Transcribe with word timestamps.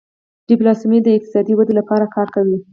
ډيپلوماسي 0.47 0.97
د 1.03 1.07
اقتصادي 1.17 1.53
ودې 1.55 1.73
لپاره 1.79 2.05
کار 2.15 2.27
کوي. 2.35 2.57